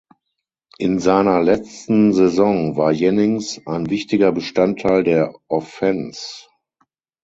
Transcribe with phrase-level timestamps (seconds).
[0.79, 6.47] In seiner letzten Saison war Jennings ein wichtiger Bestandteil der Offense.